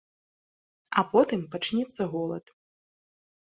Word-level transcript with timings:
А 1.01 1.03
потым 1.11 1.45
пачнецца 1.57 2.01
голад. 2.17 2.45